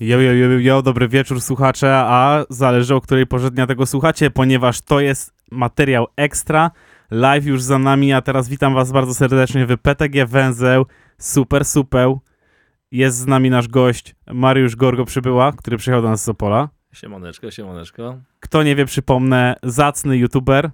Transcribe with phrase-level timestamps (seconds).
[0.00, 4.80] Jo, jo, jo, dobry wieczór słuchacze, a zależy o której porze dnia tego słuchacie, ponieważ
[4.80, 6.70] to jest materiał ekstra,
[7.10, 10.86] live już za nami, a teraz witam was bardzo serdecznie w PTG Węzeł,
[11.18, 12.08] super, super.
[12.90, 16.68] Jest z nami nasz gość Mariusz Gorgo przybyła, który przyjechał do nas z Opola.
[16.92, 18.20] Siemoneczko, siemoneczko.
[18.40, 20.70] Kto nie wie, przypomnę, zacny youtuber,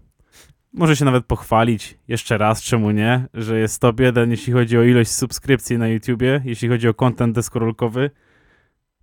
[0.72, 4.82] może się nawet pochwalić jeszcze raz, czemu nie, że jest top jeden, jeśli chodzi o
[4.82, 8.10] ilość subskrypcji na YouTubie, jeśli chodzi o content deskorolkowy.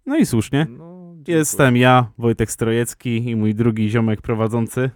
[0.06, 0.68] No i słusznie.
[0.70, 0.94] No.
[1.28, 4.90] Jestem ja, Wojtek Strojecki i mój drugi ziomek prowadzący.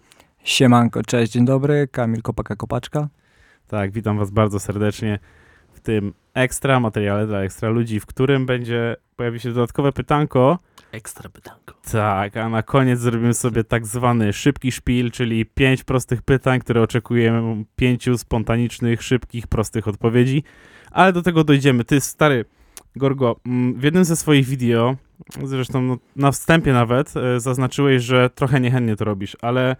[0.48, 3.08] Siemanko, cześć, dzień dobry, Kamil Kopaka Kopaczka.
[3.68, 5.20] Tak, witam was bardzo serdecznie
[5.74, 10.60] w tym ekstra materiale dla ekstra ludzi, w którym będzie pojawi się dodatkowe pytanko.
[10.92, 11.74] Ekstra pytanko.
[11.92, 16.82] Tak, a na koniec zrobimy sobie tak zwany szybki szpil, czyli pięć prostych pytań, które
[16.82, 20.44] oczekujemy pięciu spontanicznych, szybkich, prostych odpowiedzi.
[20.92, 21.84] Ale do tego dojdziemy.
[21.84, 22.46] Ty, stary
[22.96, 24.96] Gorgo, mm, w jednym ze swoich video,
[25.44, 29.76] zresztą no, na wstępie nawet, e, zaznaczyłeś, że trochę niechętnie to robisz, ale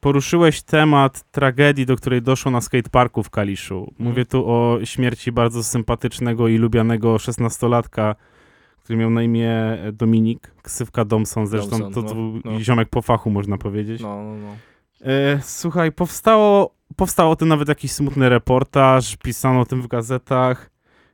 [0.00, 3.92] poruszyłeś temat tragedii, do której doszło na skateparku w Kaliszu.
[3.98, 8.14] Mówię tu o śmierci bardzo sympatycznego i lubianego szesnastolatka,
[8.84, 12.60] który miał na imię Dominik, ksywka Domson, zresztą Domson, to no, był no.
[12.60, 14.02] ziomek po fachu, można powiedzieć.
[14.02, 14.56] No, no, no.
[15.10, 20.70] E, słuchaj, powstało, powstał o tym nawet jakiś smutny reportaż, pisano o tym w gazetach.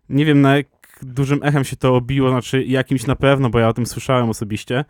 [0.08, 0.66] Nie wiem na jak
[1.02, 4.84] dużym echem się to obiło, znaczy jakimś na pewno, bo ja o tym słyszałem osobiście,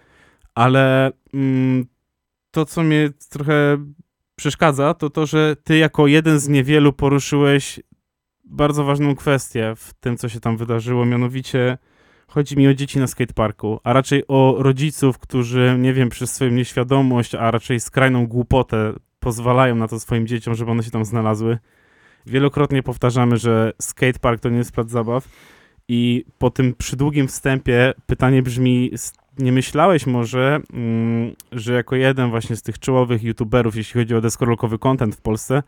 [0.59, 1.87] ale mm,
[2.51, 3.78] to, co mnie trochę
[4.37, 7.81] przeszkadza, to to, że ty jako jeden z niewielu poruszyłeś
[8.45, 11.78] bardzo ważną kwestię w tym, co się tam wydarzyło, mianowicie
[12.28, 16.50] chodzi mi o dzieci na skateparku, a raczej o rodziców, którzy, nie wiem, przez swoją
[16.50, 21.59] nieświadomość, a raczej skrajną głupotę pozwalają na to swoim dzieciom, żeby one się tam znalazły.
[22.27, 25.28] Wielokrotnie powtarzamy, że skatepark to nie jest plac zabaw
[25.88, 32.31] i po tym przydługim wstępie pytanie brzmi, s- nie myślałeś może, mm, że jako jeden
[32.31, 35.62] właśnie z tych czołowych youtuberów, jeśli chodzi o deskorolkowy content w Polsce,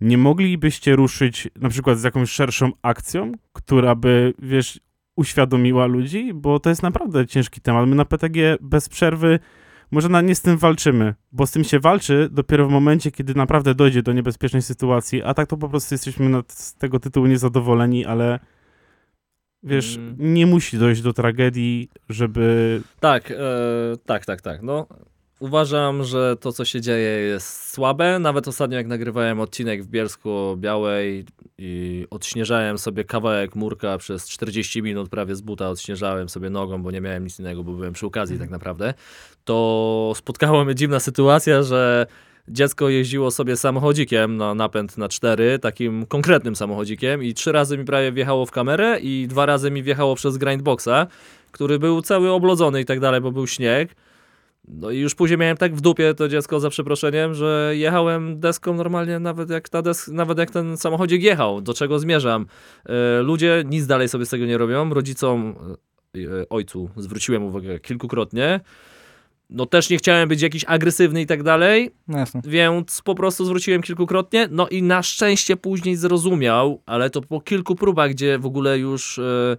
[0.00, 4.80] nie moglibyście ruszyć na przykład z jakąś szerszą akcją, która by, wiesz,
[5.16, 7.88] uświadomiła ludzi, bo to jest naprawdę ciężki temat.
[7.88, 9.38] My na PTG bez przerwy
[9.90, 13.34] może na, nie z tym walczymy, bo z tym się walczy dopiero w momencie, kiedy
[13.34, 18.06] naprawdę dojdzie do niebezpiecznej sytuacji, a tak to po prostu jesteśmy z tego tytułu niezadowoleni,
[18.06, 18.38] ale
[19.62, 20.34] wiesz, Mm.
[20.34, 22.80] nie musi dojść do tragedii, żeby...
[23.00, 23.36] Tak, e,
[24.06, 24.62] tak, tak, tak.
[24.62, 24.86] No,
[25.40, 28.18] uważam, że to, co się dzieje, jest słabe.
[28.18, 31.24] Nawet ostatnio, jak nagrywałem odcinek w Bielsku Białej
[31.58, 36.90] i odśnieżałem sobie kawałek murka przez 40 minut, prawie z buta odśnieżałem sobie nogą, bo
[36.90, 38.94] nie miałem nic innego, bo byłem przy okazji tak naprawdę,
[39.44, 42.06] to spotkała mnie dziwna sytuacja, że
[42.48, 47.84] dziecko jeździło sobie samochodzikiem na napęd na cztery, takim konkretnym samochodzikiem i trzy razy mi
[47.84, 51.06] prawie wjechało w kamerę i dwa razy mi wjechało przez grindboxa,
[51.52, 53.94] który był cały oblodzony i tak dalej, bo był śnieg.
[54.68, 58.74] No i już później miałem tak w dupie to dziecko za przeproszeniem, że jechałem deską
[58.74, 61.60] normalnie nawet jak, ta desk, nawet jak ten samochodzik jechał.
[61.60, 62.46] Do czego zmierzam?
[62.86, 64.94] E, ludzie nic dalej sobie z tego nie robią.
[64.94, 65.54] Rodzicom,
[66.16, 68.60] e, ojcu zwróciłem uwagę kilkukrotnie.
[69.54, 72.40] No też nie chciałem być jakiś agresywny i tak dalej, No jasne.
[72.44, 74.48] więc po prostu zwróciłem kilkukrotnie.
[74.50, 79.18] No i na szczęście później zrozumiał, ale to po kilku próbach, gdzie w ogóle już
[79.18, 79.56] e,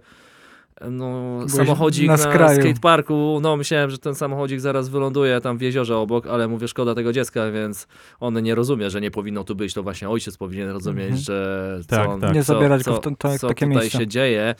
[0.90, 5.60] no, Byłeś samochodzik na na, skateparku, no myślałem, że ten samochodzik zaraz wyląduje tam w
[5.60, 7.86] jeziorze obok, ale mówię, szkoda tego dziecka, więc
[8.20, 11.20] on nie rozumie, że nie powinno tu być, to właśnie ojciec powinien rozumieć, Mhm.
[11.22, 12.34] że co, Tak, on, tak.
[12.34, 13.98] Nie co, zabierać co, go w to, to, co takie tutaj miejsca.
[13.98, 14.54] się dzieje.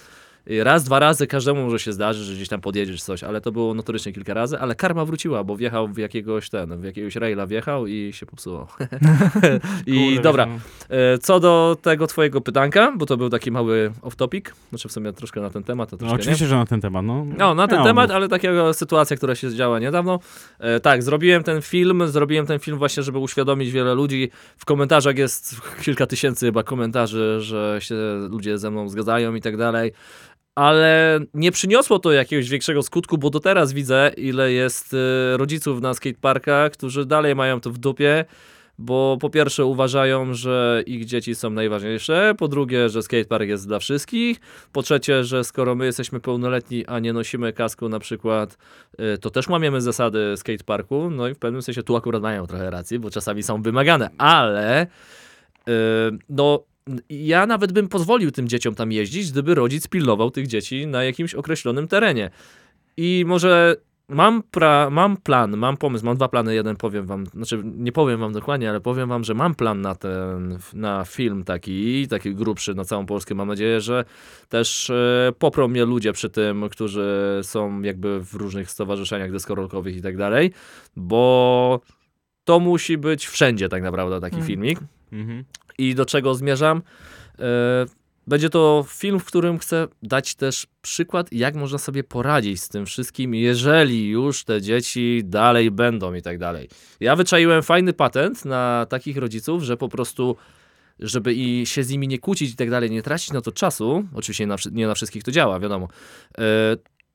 [0.47, 3.53] I Raz, dwa razy każdemu może się zdarzyć, że gdzieś tam podjedziesz coś, ale to
[3.53, 7.47] było notorycznie kilka razy, ale karma wróciła, bo wjechał w jakiegoś ten, w jakiegoś raila
[7.47, 8.66] wjechał i się popsuło.
[9.87, 10.62] I Kurde, dobra, wiesz,
[11.15, 15.12] e, co do tego twojego pytanka, bo to był taki mały off-topic, znaczy w sumie
[15.12, 17.26] troszkę na ten temat, No, oczywiście, że na ten temat, no.
[17.38, 18.17] no, na ten Miało temat, mów.
[18.17, 20.19] ale takiego sytuacja, która się działa niedawno.
[20.58, 24.31] E, tak, zrobiłem ten film, zrobiłem ten film właśnie, żeby uświadomić wiele ludzi.
[24.56, 27.94] W komentarzach jest kilka tysięcy chyba komentarzy, że się
[28.31, 29.93] ludzie ze mną zgadzają i tak dalej.
[30.55, 35.81] Ale nie przyniosło to jakiegoś większego skutku, bo do teraz widzę, ile jest e, rodziców
[35.81, 38.25] na skateparkach, którzy dalej mają to w dupie,
[38.79, 43.79] bo po pierwsze uważają, że ich dzieci są najważniejsze, po drugie, że skatepark jest dla
[43.79, 44.41] wszystkich,
[44.73, 48.59] po trzecie, że skoro my jesteśmy pełnoletni, a nie nosimy kasku na przykład,
[49.15, 51.11] y, to też łamiemy zasady skateparku.
[51.11, 54.83] No i w pewnym sensie tu akurat mają trochę racji, bo czasami są wymagane, ale
[54.83, 54.89] y,
[56.29, 56.65] no
[57.09, 61.35] ja nawet bym pozwolił tym dzieciom tam jeździć, gdyby rodzic pilnował tych dzieci na jakimś
[61.35, 62.31] określonym terenie.
[62.97, 63.77] I może
[64.09, 68.21] mam, pra, mam plan, mam pomysł, mam dwa plany, jeden powiem wam, znaczy nie powiem
[68.21, 72.75] wam dokładnie, ale powiem wam, że mam plan na ten, na film taki, taki grubszy
[72.75, 73.35] na całą Polskę.
[73.35, 74.05] Mam nadzieję, że
[74.49, 80.03] też e, poprą mnie ludzie przy tym, którzy są jakby w różnych stowarzyszeniach deskorolkowych i
[80.03, 80.53] tak dalej,
[80.97, 81.81] bo
[82.45, 84.47] to musi być wszędzie tak naprawdę taki Mm.
[84.47, 84.79] filmik.
[85.13, 85.45] Mhm.
[85.79, 86.82] I do czego zmierzam?
[87.38, 87.87] E,
[88.26, 92.87] Będzie to film, w którym chcę dać też przykład, jak można sobie poradzić z tym
[92.87, 96.69] wszystkim, jeżeli już te dzieci dalej będą i tak dalej.
[97.00, 100.37] Ja wyczaiłem fajny patent na takich rodziców, że po prostu,
[100.99, 104.05] żeby i się z nimi nie kłócić i tak dalej, nie tracić na to czasu,
[104.15, 105.88] oczywiście nie na, nie na wszystkich to działa, wiadomo,
[106.38, 106.43] e,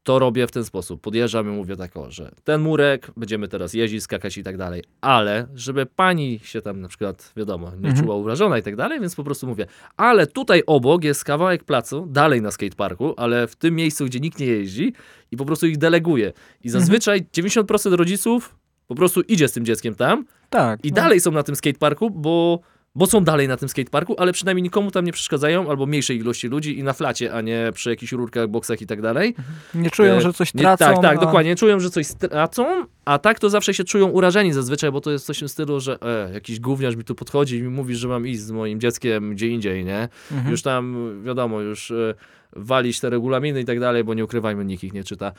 [0.04, 1.02] to robię w ten sposób.
[1.02, 4.84] Podjeżdżam i mówię tak, o, że ten murek, będziemy teraz jeździć, skakać i tak dalej,
[5.02, 7.96] ale żeby pani się tam na przykład, wiadomo, nie Mhm.
[7.98, 9.66] czuła urażona i tak dalej, więc po prostu mówię,
[9.98, 14.40] ale tutaj obok jest kawałek placu, dalej na skateparku, ale w tym miejscu, gdzie nikt
[14.40, 14.94] nie jeździ
[15.32, 16.34] i po prostu ich deleguję.
[16.64, 18.56] I zazwyczaj 90% rodziców
[18.88, 20.86] po prostu idzie z tym dzieckiem tam Tak.
[20.86, 20.96] i no.
[20.96, 22.60] dalej są na tym skateparku, bo,
[22.96, 26.48] bo są dalej na tym skateparku, ale przynajmniej nikomu tam nie przeszkadzają, albo mniejszej ilości
[26.48, 29.36] ludzi i na flacie, a nie przy jakichś rurkach, boksach i tak dalej.
[29.76, 30.86] Nie czują, E, że coś Nie, tracą.
[30.86, 31.56] tak, tak, a- dokładnie.
[31.56, 35.26] Czują, że coś stracą, a tak to zawsze się czują urażeni zazwyczaj, bo to jest
[35.26, 38.08] coś w tym stylu, że e, jakiś gówniarz mi tu podchodzi i mi mówi, że
[38.08, 40.10] mam iść z moim dzieckiem gdzie indziej, nie?
[40.32, 40.52] Mhm.
[40.52, 42.16] Już tam, wiadomo, już e,
[42.54, 45.32] walić te regulaminy i tak dalej, bo nie ukrywajmy, nikt ich nie czyta.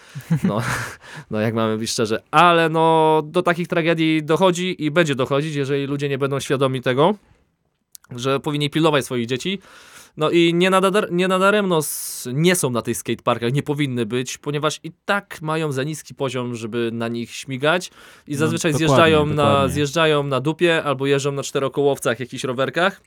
[0.44, 0.62] No,
[1.31, 2.22] no jak mamy być szczerze.
[2.31, 7.14] Ale no, do takich tragedii dochodzi i będzie dochodzić, jeżeli ludzie nie będą świadomi tego,
[8.17, 9.58] że powinni pilnować swoich dzieci.
[10.20, 11.81] No i nie, nadar, nie nadaremno
[12.32, 16.55] nie są na tych skateparkach, nie powinny być, ponieważ i tak mają za niski poziom,
[16.55, 17.90] żeby na nich śmigać
[18.26, 19.75] i No, zazwyczaj dokładnie, zjeżdżają, na, dokładnie.
[19.75, 23.00] zjeżdżają na dupie albo jeżdżą na czterokołowcach, jakichś rowerkach.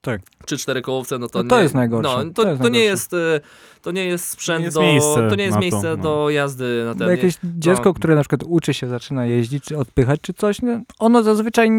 [0.00, 0.20] Tak.
[0.46, 2.24] Czy czterokołowce, no to No to nie, jest najgorsze.
[2.24, 3.40] No, To to, to, nie jest, e,
[3.82, 4.82] to nie jest sprzęt Nie jest do...
[4.82, 6.02] miejsce to nie jest na to, miejsce no.
[6.02, 7.08] do jazdy na Bo ten...
[7.10, 7.94] jakieś dziecko, no.
[7.94, 11.70] które na przykład uczy się, zaczyna jeździć, czy odpychać, czy coś, no, ono zazwyczaj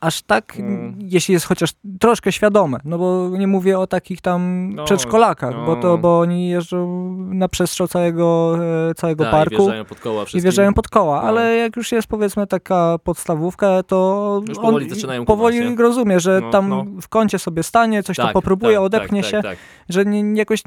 [0.00, 0.94] aż tak, Mm.
[1.00, 5.66] jeśli jest chociaż troszkę świadome, no bo nie mówię o takich tam No, przedszkolakach, no.
[5.66, 8.58] bo to, bo oni jeżdżą na przestrzał całego,
[8.90, 10.42] e, całego Tak, parku I wjeżdżają pod koła i wszystkim.
[10.42, 11.28] wjeżdżają pod koła, No.
[11.28, 16.40] ale jak już jest powiedzmy taka podstawówka, to Już on powoli zaczynają powoli rozumie, że
[16.42, 16.84] No, tam no.
[17.02, 19.58] w kącie sobie stanie, coś tak, to popróbuje, tak, odepchnie tak, się, Tak, tak.
[19.88, 20.62] że nie, nie jakoś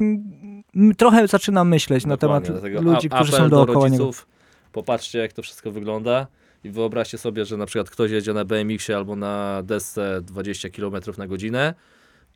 [0.98, 4.04] trochę zaczyna myśleć na temat Dokładnie, ludzi, a- którzy są do dookoła niego.
[4.04, 4.26] rodziców,
[4.72, 6.26] Popatrzcie, jak to wszystko wygląda
[6.64, 10.94] i wyobraźcie sobie, że na przykład ktoś jedzie na BMX-ie albo na desce 20 km
[11.18, 11.74] na godzinę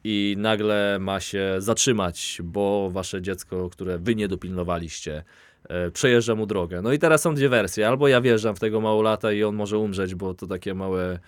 [0.05, 5.25] i nagle ma się zatrzymać, bo wasze dziecko, które wy nie dopilnowaliście,
[5.69, 6.83] e, przejeżdża mu drogę.
[6.83, 7.89] No i teraz są dwie wersje.
[7.89, 11.19] Albo ja wjeżdżam w tego małolata i on może umrzeć, bo to takie małe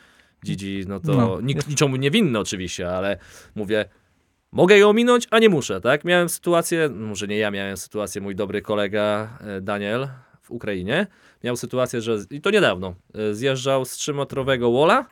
[0.45, 3.19] dzidzi, no to No, nik- niczemu niewinne oczywiście, ale
[3.55, 3.85] mówię,
[4.53, 6.05] mogę ją ominąć, a nie muszę, tak?
[6.05, 10.09] Miałem sytuację, może nie ja miałem sytuację, mój dobry kolega e, Daniel
[10.49, 11.07] w Ukrainie
[11.45, 15.07] miał sytuację, że i to niedawno e, zjeżdżał z 3-metrowego walla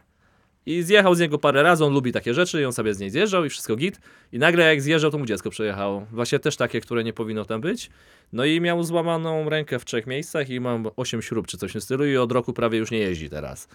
[0.66, 3.10] i zjechał z niego parę razy, on lubi takie rzeczy i on sobie z niej
[3.10, 4.00] zjeżdżał i wszystko git
[4.32, 6.06] i nagle jak zjeżdżał, to mu dziecko przejechało.
[6.12, 7.90] Właśnie też takie, które nie powinno tam być.
[8.32, 11.80] No i miał złamaną rękę w trzech miejscach i mam 8 śrub czy coś w
[11.80, 13.68] stylu i od roku prawie już nie jeździ teraz.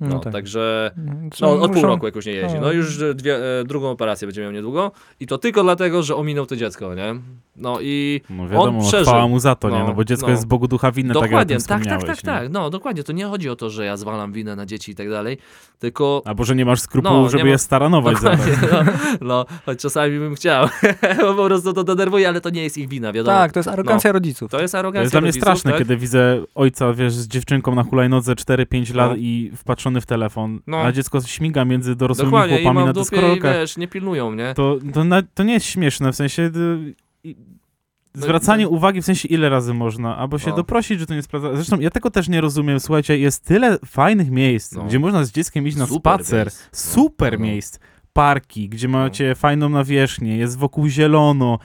[0.00, 0.32] No, No tak.
[0.32, 0.90] także
[1.32, 2.54] Co no, od pół roku jakoś nie jeździ.
[2.54, 2.60] no.
[2.60, 6.46] No już dwie, e, drugą operację będzie miał niedługo i to tylko dlatego, że ominął
[6.46, 7.14] to dziecko, nie?
[7.56, 9.06] No i No wiadomo, przeżył.
[9.06, 9.78] chwała mu za to, nie?
[9.78, 10.30] No, No bo dziecko no.
[10.30, 13.12] jest z Bogu ducha winne, tak jak dokładnie, tak, tak, tak, tak, no dokładnie, to
[13.12, 15.38] nie chodzi o to, że ja zwalam winę na dzieci i tak dalej,
[15.78, 18.60] tylko Albo, że nie masz skrupułów, No, żeby ma- je staranować zaraz.
[18.60, 20.68] Dokładnie, no, no, choć czasami bym chciał,
[21.20, 23.36] bo po prostu to denerwuje, ale to nie jest ich wina, wiadomo.
[23.38, 24.50] Tak, to jest arogancja rodziców.
[24.50, 25.78] To jest To arogancja jest dla mnie rodziców, straszne, tak?
[25.78, 29.16] kiedy widzę ojca, wiesz, z dziewczynką na hulajnodze 4-5 lat No.
[29.16, 30.80] i wpatrzony w telefon, No.
[30.80, 33.56] a dziecko śmiga między dorosłymi Dokładnie, i chłopami mam na dupie i deskorolkach.
[33.56, 34.54] wiesz, nie pilnują, nie?
[34.54, 36.42] To, to, na, to nie jest śmieszne, w sensie...
[36.42, 37.36] y, i-
[38.14, 38.70] No, Zwracanie no.
[38.70, 40.56] uwagi, w sensie ile razy można, albo się No.
[40.56, 41.54] doprosić, że to nie jest prawda.
[41.56, 44.84] Zresztą ja tego też nie rozumiem, słuchajcie, jest tyle fajnych miejsc, No.
[44.84, 46.62] gdzie można z dzieckiem iść na Super spacer, miejsc.
[46.62, 46.68] No,
[47.02, 47.44] super no, no.
[47.44, 47.78] miejsc,
[48.12, 51.58] parki, gdzie macie fajną nawierzchnię, jest wokół zielono,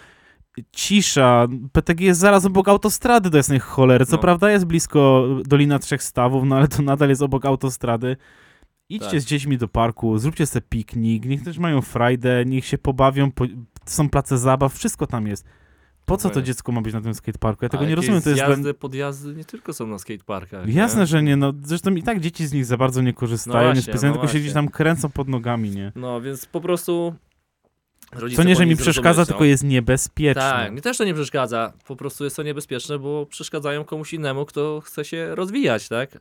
[0.76, 4.18] cisza, PTG jest zaraz obok autostrady do jasnej cholery, co No.
[4.22, 8.18] prawda jest blisko Dolina Trzech Stawów, no ale to nadal jest obok autostrady.
[8.90, 9.22] Idźcie Tak.
[9.22, 13.46] z dziećmi do parku, zróbcie sobie piknik, niech też mają frajdę, niech się pobawią, po,
[13.86, 15.46] są place zabaw, wszystko tam jest.
[16.06, 17.66] Po co to dziecko ma być na tym skateparku?
[17.66, 18.42] Ja tego A nie rozumiem, to jest...
[18.42, 20.68] zjazdy, dla- podjazdy nie tylko są na skateparkach.
[20.70, 21.08] Jasne, nie?
[21.08, 23.74] że nie, no zresztą i tak dzieci z nich za bardzo nie korzystają, No nie
[23.74, 25.92] właśnie, specjalnie no tylko się gdzieś tam kręcą pod nogami, nie?
[25.96, 27.14] No, więc po prostu
[28.16, 29.46] rodzice Co nie, że mi przeszkadza, zrozumieć, tylko no.
[29.46, 30.42] jest niebezpieczne.
[30.42, 31.74] Tak, mi też to nie przeszkadza.
[31.88, 36.20] Po prostu jest to niebezpieczne, bo przeszkadzają komuś innemu, kto chce się rozwijać, tak?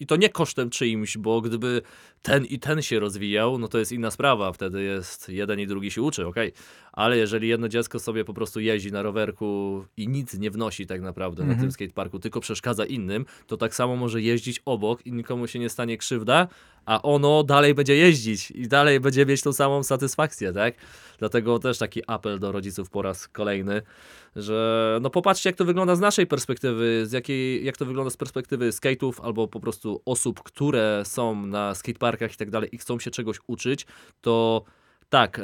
[0.00, 1.82] I to nie kosztem czyimś, bo gdyby
[2.22, 4.52] ten i ten się rozwijał, no to jest inna sprawa.
[4.52, 6.52] Wtedy jest jeden i drugi się uczy, okej.
[6.92, 11.00] Ale jeżeli jedno dziecko sobie po prostu jeździ na rowerku i nic nie wnosi tak
[11.02, 11.60] naprawdę na Mhm.
[11.60, 15.68] tym skateparku, tylko przeszkadza innym, to tak samo może jeździć obok i nikomu się nie
[15.68, 16.48] stanie krzywda,
[16.86, 20.74] a ono dalej będzie jeździć i dalej będzie mieć tą samą satysfakcję, tak?
[21.18, 23.82] Dlatego też taki apel do rodziców po raz kolejny,
[24.36, 28.16] że no popatrzcie jak to wygląda z naszej perspektywy, z jakiej, jak to wygląda z
[28.16, 32.98] perspektywy skate'ów albo po prostu osób, które są na skateparkach i tak dalej i chcą
[32.98, 33.86] się czegoś uczyć,
[34.20, 34.64] to
[35.08, 35.42] tak, e,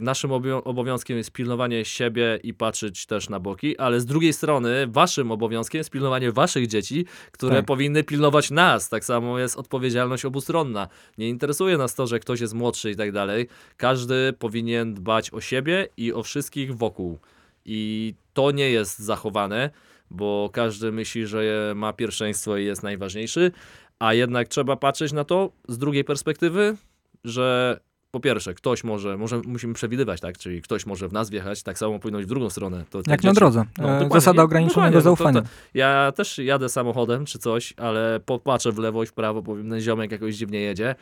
[0.00, 0.32] naszym
[0.64, 5.78] obowiązkiem jest pilnowanie siebie i patrzeć też na boki, ale z drugiej strony waszym obowiązkiem
[5.78, 7.64] jest pilnowanie waszych dzieci, które Tak.
[7.66, 8.88] powinny pilnować nas.
[8.88, 10.88] Tak samo jest odpowiedzialność obustronna.
[11.18, 13.48] Nie interesuje nas to, że ktoś jest młodszy i tak dalej.
[13.76, 17.18] Każdy powinien dbać o siebie i o wszystkich wokół.
[17.64, 19.70] I to nie jest zachowane,
[20.12, 23.50] bo każdy myśli, że ma pierwszeństwo i jest najważniejszy,
[23.98, 26.76] a jednak trzeba patrzeć na to z drugiej perspektywy,
[27.24, 30.38] że po pierwsze, ktoś może, może musimy przewidywać, tak?
[30.38, 32.84] Czyli ktoś może w nas wjechać, tak samo być w drugą stronę.
[32.90, 33.64] To Jak na dzieci- drodze.
[33.78, 34.08] No, E.
[34.12, 35.42] Zasada ograniczonego dokładnie, no to- zaufania.
[35.42, 39.70] to- Ja też jadę samochodem czy coś, ale popatrzę w lewo i w prawo, powiem,
[39.70, 40.94] ten ziomek jakoś dziwnie jedzie.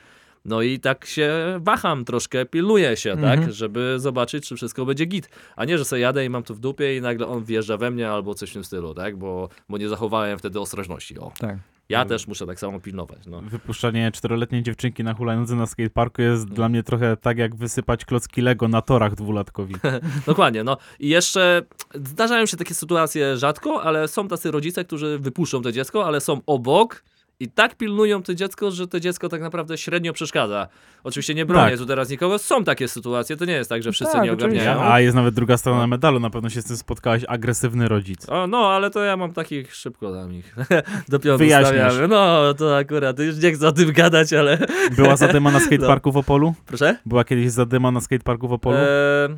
[0.45, 1.31] No i tak się
[1.61, 3.41] waham troszkę, pilnuję się, Mhm.
[3.41, 5.29] tak, żeby zobaczyć, czy wszystko będzie git.
[5.57, 7.91] A nie, że sobie jadę i mam to w dupie i nagle on wjeżdża we
[7.91, 11.19] mnie albo coś w tym stylu, tak, bo, bo nie zachowałem wtedy ostrożności.
[11.19, 11.33] O.
[11.39, 11.57] Tak.
[11.89, 13.19] Ja też muszę tak samo pilnować.
[13.27, 13.41] No.
[13.41, 16.55] Wypuszczanie czteroletniej dziewczynki na hulajnodze na skateparku jest No.
[16.55, 19.75] dla mnie trochę tak jak wysypać klocki Lego na torach dwulatkowi.
[20.27, 21.63] Dokładnie, no i jeszcze
[21.95, 26.41] zdarzają się takie sytuacje rzadko, ale są tacy rodzice, którzy wypuszczą to dziecko, ale są
[26.47, 27.03] obok
[27.41, 30.69] i tak pilnują to dziecko, że to dziecko tak naprawdę średnio przeszkadza.
[31.05, 31.79] Oczywiście nie bronię Tak.
[31.79, 34.83] tu teraz nikogo, są takie sytuacje, to nie jest tak, że wszyscy Tak, nie ogarniają.
[34.83, 35.87] A jest nawet druga strona No.
[35.87, 38.29] medalu, na pewno się z tym spotkałeś, agresywny rodzic.
[38.29, 40.55] O, no, ale to ja mam takich szybko tam ich
[41.09, 41.93] do pionu Wyjaśniasz.
[41.95, 42.09] stawiamy.
[42.09, 44.59] No, to akurat, już nie chcę o tym gadać, ale...
[44.97, 46.55] Była zadyma na skateparku w Opolu?
[46.67, 46.97] Proszę?
[47.07, 48.77] Była kiedyś zadyma na skateparku w Opolu?
[48.77, 49.37] Eee,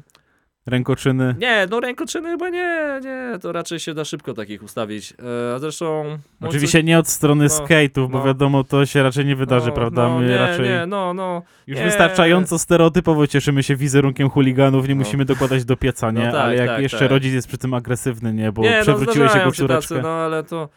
[0.66, 1.34] Rękoczyny?
[1.38, 5.12] nie, no rękoczyny chyba nie, nie, to raczej się da szybko takich ustawić.
[5.12, 6.04] Eee, a zresztą...
[6.40, 8.24] Oczywiście nie od strony no, skate'ów, bo no.
[8.24, 10.08] wiadomo, to się raczej nie wydarzy, no, prawda?
[10.08, 11.42] No, My nie, raczej nie, no, no.
[11.66, 11.84] już nie.
[11.84, 14.98] wystarczająco stereotypowo cieszymy się wizerunkiem chuliganów, nie No.
[14.98, 16.26] musimy dokładać do pieca, nie?
[16.26, 17.10] No tak, Ale jak tak, jeszcze tak.
[17.10, 18.52] rodzic jest przy tym agresywny, nie?
[18.52, 20.02] Bo nie, no, przewróciłeś jego się tacy, córeczkę.
[20.02, 20.68] no ale to,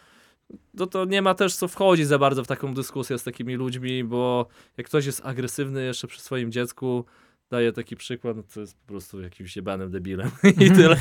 [0.77, 4.03] to, to nie ma też co wchodzić za bardzo w taką dyskusję z takimi ludźmi,
[4.03, 7.05] bo jak ktoś jest agresywny jeszcze przy swoim dziecku,
[7.51, 10.29] daje taki przykład, no to jest po prostu jakimś jebanym debilem
[10.65, 10.97] i tyle.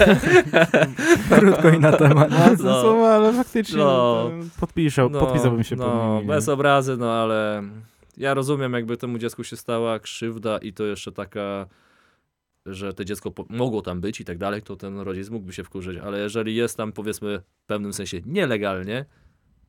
[1.38, 2.30] Krótko i na temat.
[2.30, 2.80] No, No.
[2.82, 4.30] słowa, ale faktycznie No.
[4.38, 4.44] no.
[4.60, 7.62] podpiszał, podpisałbym się no, pod bez obrazy, no ale
[8.16, 11.66] ja rozumiem, jakby temu dziecku się stała krzywda i to jeszcze taka,
[12.66, 15.98] że to dziecko mogło tam być i tak dalej, to ten rodzic mógłby się wkurzyć,
[15.98, 19.04] ale jeżeli jest tam powiedzmy w pewnym sensie nielegalnie,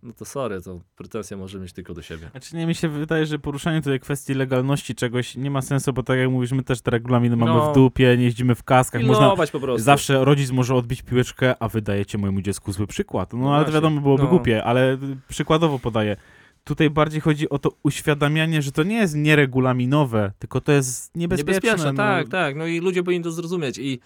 [0.06, 2.30] no to sorry, to pretensja może mieć tylko do siebie.
[2.32, 6.04] Znaczy nie, mi się wydaje, że poruszanie tutaj kwestii legalności czegoś nie ma sensu, bo
[6.04, 7.72] tak jak mówisz, my też te regulaminy mamy No.
[7.72, 9.36] w dupie, nie jeździmy w kaskach, można...
[9.52, 9.84] Po prostu.
[9.84, 13.34] Zawsze rodzic może odbić piłeczkę, a wydajecie mojemu dziecku zły przykład.
[13.34, 14.30] No, No ale to wiadomo, byłoby no.
[14.30, 14.98] głupie, ale
[15.28, 16.16] przykładowo podaję.
[16.64, 21.92] Tutaj bardziej chodzi o to uświadamianie, że to nie jest nieregulaminowe, tylko to jest niebezpieczne.
[21.92, 21.94] no.
[21.94, 22.56] tak, tak.
[22.56, 23.78] No i ludzie powinni to zrozumieć.
[23.78, 24.00] I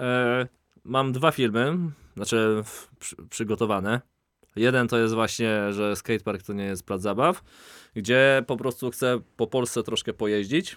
[0.00, 0.46] e,
[0.84, 1.78] mam dwa filmy,
[2.16, 2.62] znaczy
[2.98, 4.00] przy, przygotowane.
[4.56, 7.42] Jeden to jest właśnie, że skatepark to nie jest plac zabaw,
[7.94, 10.76] gdzie po prostu chcę po Polsce troszkę pojeździć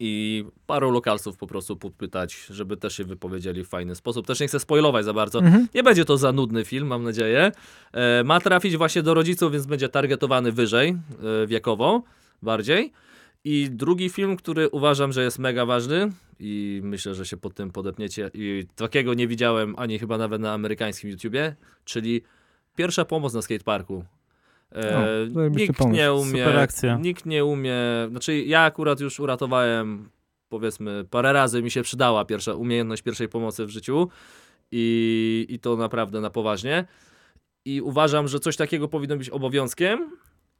[0.00, 4.26] i paru lokalców po prostu podpytać, żeby też się wypowiedzieli w fajny sposób.
[4.26, 5.38] Też nie chcę spoilować za bardzo.
[5.38, 5.68] Mhm.
[5.74, 7.52] Nie będzie to za nudny film, mam nadzieję.
[7.92, 12.02] E, ma trafić właśnie do rodziców, więc będzie targetowany wyżej e, wiekowo,
[12.42, 12.92] bardziej.
[13.44, 17.70] I drugi film, który uważam, że jest mega ważny i myślę, że się pod tym
[17.70, 22.22] podepniecie i takiego nie widziałem ani chyba nawet na amerykańskim YouTubie, czyli
[22.76, 24.04] Pierwsza pomoc na skateparku.
[24.72, 25.96] E, O, zajebisty nikt pomysł.
[25.96, 26.96] nie umie, Super akcja.
[26.98, 27.76] nikt nie umie,
[28.10, 30.08] znaczy ja akurat już uratowałem
[30.48, 34.08] powiedzmy parę razy mi się przydała pierwsza umiejętność pierwszej pomocy w życiu
[34.72, 36.84] i, i to naprawdę na poważnie.
[37.64, 40.10] I uważam, że coś takiego powinno być obowiązkiem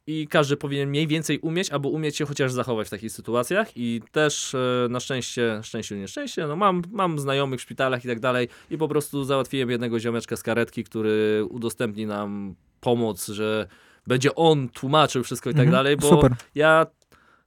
[0.07, 4.03] i każdy powinien mniej więcej umieć, albo umieć się chociaż zachować w takich sytuacjach i
[4.13, 8.49] też e, na szczęście, szczęście nieszczęście, no mam, mam znajomych w szpitalach i tak dalej
[8.71, 13.67] i po prostu załatwiłem jednego ziomeczka z karetki, który udostępni nam pomoc, że
[14.07, 15.73] będzie on tłumaczył wszystko i tak Mhm.
[15.73, 16.33] dalej, bo Super.
[16.55, 16.87] ja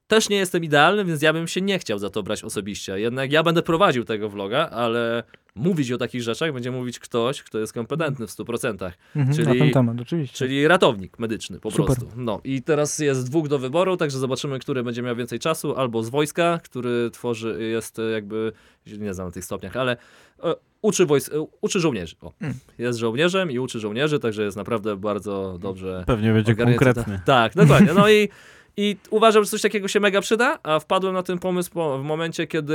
[0.06, 3.00] też nie jestem idealny, więc ja bym się nie chciał za to brać osobiście.
[3.00, 5.22] Jednak ja będę prowadził tego vloga, ale
[5.58, 8.90] mówić o takich rzeczach będzie mówić ktoś, kto jest kompetentny w 100%.
[9.16, 10.36] Mhm, Czyli- na ten temat, oczywiście.
[10.36, 11.86] Czyli ratownik medyczny po Super.
[11.86, 12.08] prostu.
[12.16, 16.02] No i teraz jest dwóch do wyboru, także zobaczymy, który będzie miał więcej czasu, albo
[16.02, 18.52] z wojska, który tworzy, jest e, jakby,
[18.98, 19.96] nie znam na tych stopniach, ale
[20.44, 22.16] e, uczy, wojs- e, uczy żołnierzy.
[22.20, 22.54] O, Mm.
[22.78, 27.20] Jest żołnierzem i uczy żołnierzy, także jest naprawdę bardzo dobrze Pewnie będzie konkretny.
[27.24, 27.92] Tak, dokładnie.
[27.94, 28.28] No i,
[28.76, 32.02] i uważam, że coś takiego się mega przyda, a wpadłem na ten pomysł po, w
[32.04, 32.74] momencie, kiedy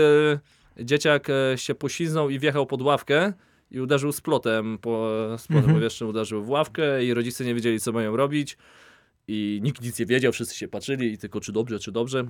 [0.80, 3.34] dzieciak e, się pośliznął i wjechał pod ławkę
[3.72, 5.76] i uderzył splotem, po, splotem Mhm.
[5.76, 8.58] powietrznym uderzył w ławkę i rodzice nie wiedzieli, co mają robić
[9.28, 12.26] i nikt nic nie wiedział, wszyscy się patrzyli i tylko czy dobrze, czy dobrze.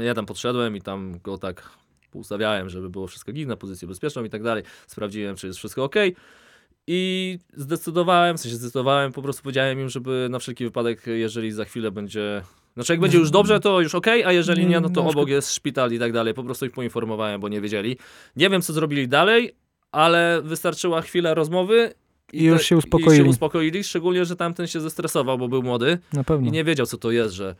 [0.00, 1.70] Ja tam podszedłem i tam go tak
[2.14, 4.62] ustawiałem, żeby było wszystko git na pozycję bezpieczną i tak dalej.
[4.86, 5.94] Sprawdziłem, czy jest wszystko ok.
[6.86, 11.64] I zdecydowałem, w sensie zdecydowałem, po prostu powiedziałem im, żeby na wszelki wypadek, jeżeli za
[11.64, 12.42] chwilę będzie.
[12.74, 15.54] Znaczy, jak będzie już dobrze, to już ok, a jeżeli nie, no to obok jest
[15.54, 16.34] szpital i tak dalej.
[16.34, 17.96] Po prostu ich poinformowałem, bo nie wiedzieli.
[18.36, 19.54] Nie wiem, co zrobili dalej,
[19.92, 21.92] ale wystarczyła chwila rozmowy.
[22.32, 23.16] I już te- się I uspokoili.
[23.16, 26.48] się uspokoili, szczególnie, że tamten się zestresował, bo był młody Na pewno.
[26.48, 27.54] i nie wiedział, co to jest, że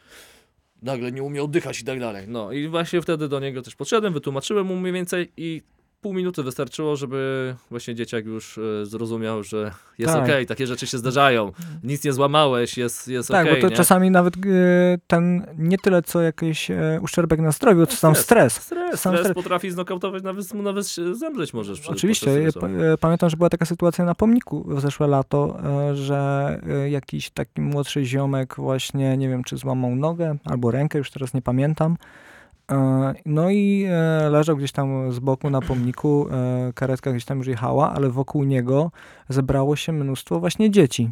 [0.82, 2.24] nagle nie umiał oddychać i tak dalej.
[2.28, 5.62] No i właśnie wtedy do niego też podszedłem, wytłumaczyłem mu mniej więcej i
[6.02, 10.22] pół minuty wystarczyło, żeby właśnie dzieciak już e, zrozumiał, że jest Tak.
[10.24, 11.52] okej, takie rzeczy się zdarzają,
[11.84, 13.76] nic nie złamałeś, jest, jest Tak, okej, bo to nie?
[13.76, 14.38] czasami nawet e,
[15.06, 18.52] ten, nie tyle co jakiś e, uszczerbek na zdrowiu, co sam stres.
[18.52, 19.34] Stres, Sam stres stres.
[19.34, 21.80] potrafi znokautować, nawet, nawet się zemdleć możesz.
[21.80, 22.30] przy- Oczywiście.
[23.00, 25.58] Pamiętam, że była taka sytuacja na pomniku w zeszłe lato,
[25.94, 31.34] że jakiś taki młodszy ziomek właśnie, nie wiem, czy złamał nogę albo rękę, już teraz
[31.34, 31.96] nie pamiętam.
[32.70, 37.38] E, No i e, leżał gdzieś tam z boku na pomniku, e, karetka gdzieś tam
[37.38, 38.90] już jechała, ale wokół niego
[39.28, 41.10] zebrało się mnóstwo właśnie dzieci.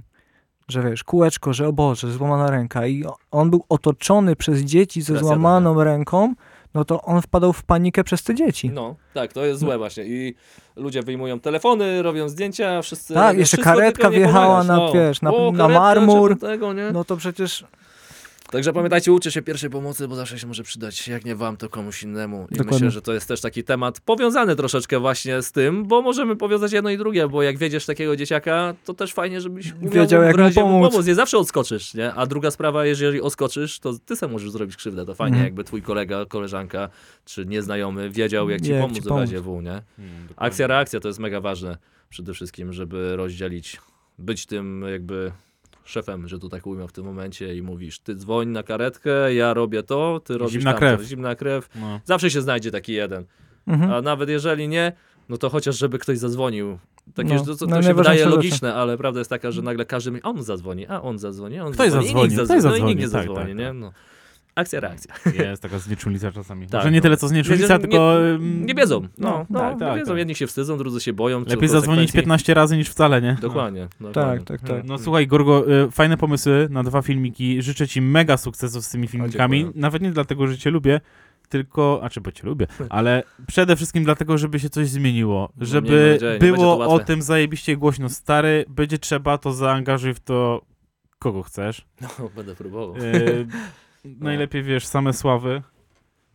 [0.68, 2.86] Że wiesz, kółeczko, że o Boże, złamana ręka.
[2.86, 6.34] I on był otoczony przez dzieci ze złamaną ręką,
[6.74, 8.70] no to on wpadał w panikę przez te dzieci.
[8.70, 10.04] No, tak, to jest złe właśnie.
[10.04, 10.34] I
[10.76, 13.14] ludzie wyjmują telefony, robią zdjęcia, wszyscy.
[13.14, 14.92] Tak, jeszcze karetka wjechała na, no.
[14.92, 16.38] wiesz, na- O, na marmur.
[16.38, 16.72] Tego?
[16.92, 17.64] No to przecież
[18.50, 21.08] Także pamiętajcie, uczcie się pierwszej pomocy, bo zawsze się może przydać.
[21.08, 22.46] Jak nie wam, to komuś innemu.
[22.50, 22.72] I Dokładnie.
[22.74, 26.72] myślę, że to jest też taki temat powiązany troszeczkę właśnie z tym, bo możemy powiązać
[26.72, 30.36] jedno i drugie, bo jak wiedziesz takiego dzieciaka, to też fajnie, żebyś umiał Wiedział, jak
[30.36, 31.06] w mu pomóc.
[31.06, 32.14] Nie zawsze odskoczysz, nie?
[32.14, 35.06] A druga sprawa, jeżeli odskoczysz, to ty sam możesz zrobić krzywdę.
[35.06, 35.44] To fajnie, Mhm.
[35.44, 36.88] jakby twój kolega, koleżanka
[37.24, 39.20] czy nieznajomy wiedział, jak ci Jak pomóc ci w pomóc.
[39.20, 39.82] razie W, nie?
[40.36, 41.76] Akcja, reakcja to jest mega ważne
[42.08, 43.76] przede wszystkim, żeby rozdzielić,
[44.18, 45.32] być tym jakby
[45.84, 49.54] szefem, że tu tak ujmę w tym momencie i mówisz, ty dzwoń na karetkę, ja
[49.54, 50.78] robię to, ty robisz Zimna tamto.
[50.96, 51.02] krew.
[51.08, 51.68] Zimna krew.
[51.80, 52.00] No.
[52.04, 53.24] Zawsze się znajdzie taki jeden.
[53.66, 53.92] mhm.
[53.92, 54.92] A nawet jeżeli nie,
[55.28, 56.78] no to chociaż żeby ktoś zadzwonił.
[57.14, 58.30] Takie, No, to, to, no to się najważniejsze wydaje rzeczy.
[58.30, 61.64] logiczne, ale prawda jest taka, że nagle każdy mi, on zadzwoni, a on zadzwoni, a
[61.64, 63.48] on Ktoś zadzwoni, i zadzwoni, nikt ktoś zadzwoni, no i zadzwoni, nikt nie tak, zadzwoni,
[63.48, 63.64] tak, nie?
[63.66, 63.74] tak.
[63.76, 63.92] No.
[64.60, 65.14] Akcja, reakcja.
[65.44, 66.66] Jest taka znieczulica czasami.
[66.66, 67.02] Tak, Może nie no.
[67.02, 67.96] tyle co znieczulica, Nie- tylko...
[68.20, 69.00] nie, ym, nie wiedzą.
[69.00, 70.08] No, No, no, tak, nie tak, wiedzą.
[70.08, 70.18] tak.
[70.18, 71.40] Jedni się wstydzą, drudzy się boją.
[71.40, 72.12] Lepiej zadzwonić konsekwencji.
[72.20, 73.36] 15 razy niż wcale, nie?
[73.40, 73.88] Dokładnie.
[74.00, 74.44] dokładnie.
[74.44, 74.84] tak, tak.
[74.84, 77.62] No słuchaj, Gorgo, y, fajne pomysły na dwa filmiki.
[77.62, 79.58] Życzę ci mega sukcesów z tymi filmikami.
[79.58, 79.80] dziękuję.
[79.80, 81.00] Nawet nie dlatego, że cię lubię,
[81.48, 85.52] tylko, a czy bo cię lubię, ale przede wszystkim dlatego, żeby się coś zmieniło.
[85.56, 88.08] No, żeby miejmy nadzieję, nie będzie było to o tym zajebiście głośno.
[88.08, 90.62] Stary, będzie trzeba, to zaangażuj w to
[91.18, 91.86] kogo chcesz.
[92.00, 92.96] No, będę próbował.
[92.96, 93.46] Y,
[94.04, 95.62] najlepiej wiesz, same sławy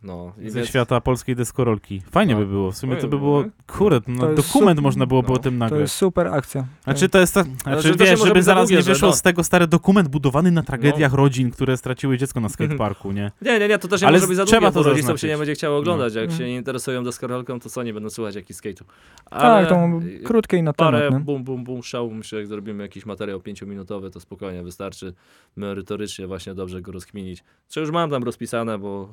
[0.02, 2.02] No, i ze więc- świata polskiej deskorolki.
[2.10, 2.40] Fajnie No.
[2.40, 2.72] by było.
[2.72, 5.34] W sumie to by by było, było, kurde, no, To dokument można byłoby no.
[5.34, 5.80] o tym To nagrać.
[5.80, 6.66] jest super akcja.
[6.84, 9.14] Znaczy to jest ta, znaczy, to się wiesz, żeby zaraz nie wyszło no.
[9.14, 13.30] z tego stary dokument budowany na tragediach rodzin, które straciły dziecko na skateparku, nie?
[13.42, 15.18] Nie, nie, nie, to też nie Ale może być za trzeba długie, to bo rodzicom
[15.18, 16.14] się nie będzie chciało oglądać.
[16.14, 16.36] Jak No.
[16.36, 18.84] się nie interesują deskorolką, to co, nie będą słuchać jakichś skate'ów.
[19.30, 19.88] Tak, to
[20.24, 21.18] krótkie i na Parę temat.
[21.20, 21.24] Nie?
[21.24, 25.14] bum, bum, bum, szału, myślę, jak zrobimy jakiś materiał pięciominutowy, to spokojnie wystarczy
[25.56, 27.44] merytorycznie właśnie dobrze go rozkminić.
[27.68, 29.12] Co już mam tam rozpisane, bo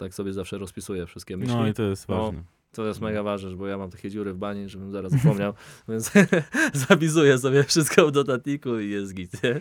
[0.00, 1.54] tak sobie zawsze rozpisuję wszystkie myśli.
[1.54, 2.16] No i to jest No.
[2.24, 2.42] ważne.
[2.72, 5.52] To jest mega ważne, bo ja mam takie dziury w bani, żebym zaraz zapomniał,
[5.88, 6.12] więc
[6.88, 9.60] zapisuję sobie wszystko w dodatniku i jest git, nie?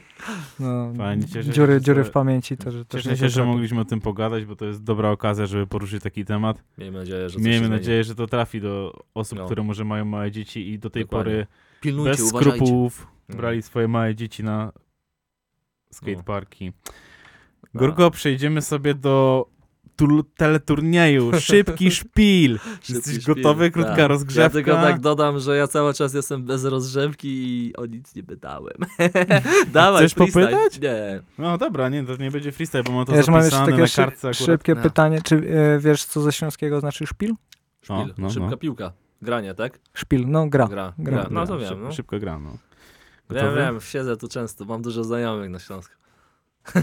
[0.59, 2.75] No, Fajnie, cieszę się, dziury, że dziury w pamięci też.
[2.87, 6.03] też Cieszę się, że mogliśmy o tym pogadać, bo to jest dobra okazja, żeby poruszyć
[6.03, 6.63] taki temat.
[6.77, 9.45] Miejmy nadzieję, że Miejmy nadzieję, że to trafi do osób, No.
[9.45, 11.31] które może mają małe dzieci i do tej Dokładnie.
[11.33, 11.47] pory
[11.81, 12.57] Pilnujcie, bez uważajcie.
[12.57, 13.35] skrupułów No.
[13.35, 14.71] brali swoje małe dzieci na
[15.91, 16.71] skateparki.
[17.73, 17.79] No.
[17.79, 19.45] Gorgo, przejdziemy sobie do
[19.99, 21.31] tur- teleturnieju.
[21.39, 22.57] Szybki szpil.
[22.59, 23.71] Szybki Jesteś szpil, gotowy?
[23.71, 24.09] Krótka tak.
[24.09, 24.43] rozgrzewka?
[24.43, 27.27] Ja tylko tak dodam, że ja cały czas jestem bez rozgrzewki
[27.67, 28.77] i o nic nie pytałem.
[29.73, 30.47] Dawaj, Chcesz freestyle.
[30.51, 30.79] popytać?
[30.81, 31.21] Nie.
[31.37, 34.27] No dobra, nie, to nie będzie freestyle, bo mam to Ja zapisane takie na kartce
[34.29, 34.35] akurat.
[34.45, 34.81] szybkie No.
[34.81, 35.21] pytanie.
[35.21, 37.33] Czy e, wiesz, co ze śląskiego znaczy szpil?
[37.81, 37.95] Szpil.
[37.95, 38.57] O, no, Szybka no.
[38.57, 38.91] piłka.
[39.21, 39.79] Granie, tak?
[39.93, 40.67] Szpil, no gra.
[40.67, 40.93] Gra.
[40.97, 41.17] gra.
[41.21, 41.27] gra.
[41.31, 41.83] No to Gra, wiem.
[41.83, 41.91] No.
[41.91, 42.49] Szybko gra, no.
[42.49, 42.57] Wiem,
[43.29, 43.57] Gotowy?
[43.57, 45.93] wiem, siedzę tu często, mam dużo znajomych na Śląsku.